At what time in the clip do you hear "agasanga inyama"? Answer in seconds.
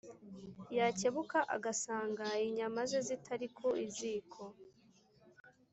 1.55-2.79